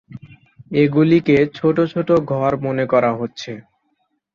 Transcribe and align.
এগুলিকে 0.75 1.37
ছোটো 1.55 1.83
ছোটো 1.87 2.13
ঘর 2.31 2.51
মনে 2.65 2.85
করা 2.85 3.11
হচ্ছে। 3.13 3.51